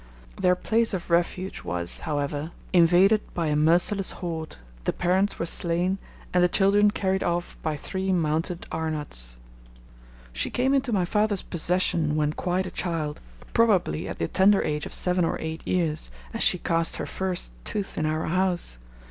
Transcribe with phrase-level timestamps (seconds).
[0.35, 5.99] Their place of refuge was, however, invaded by a merciless horde, the parents were slain,
[6.33, 9.35] and the children carried off by three mounted Arnauts.
[10.33, 13.21] She came into my father's possession when quite a child,
[13.53, 17.53] probably at the tender age of seven or eight years, as she cast her first
[17.63, 18.79] tooth in our house.